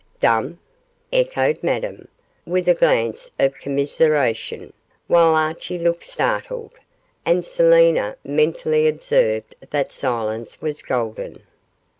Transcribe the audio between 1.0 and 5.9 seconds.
echoed Madame, with a glance of commiseration, while Archie